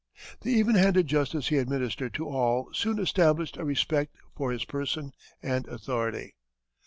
The 0.39 0.49
even 0.51 0.73
handed 0.73 1.05
justice 1.05 1.49
he 1.49 1.59
administered 1.59 2.15
to 2.15 2.25
all 2.27 2.69
soon 2.73 2.97
established 2.97 3.55
a 3.57 3.63
respect 3.63 4.15
for 4.35 4.51
his 4.51 4.65
person 4.65 5.11
and 5.43 5.67
authority." 5.67 6.33